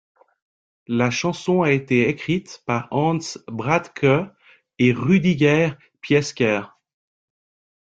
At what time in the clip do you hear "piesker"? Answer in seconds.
6.01-6.63